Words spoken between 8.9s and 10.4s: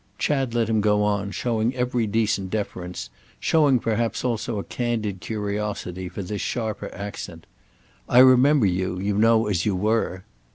you know, as you were."